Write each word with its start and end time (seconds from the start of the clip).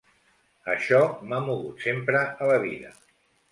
Això 0.75 1.01
m'ha 1.27 1.41
mogut 1.51 1.85
sempre 1.89 2.25
a 2.47 2.51
la 2.55 2.59
vida. 2.67 2.93